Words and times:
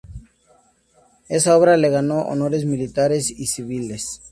Esa 1.29 1.55
obra 1.55 1.77
le 1.77 1.89
ganó 1.91 2.21
honores 2.21 2.65
militares 2.65 3.29
y 3.29 3.45
civiles. 3.45 4.19